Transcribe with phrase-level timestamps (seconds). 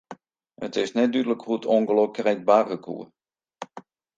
[0.67, 3.03] It is net dúdlik hoe't it ûngelok krekt barre koe.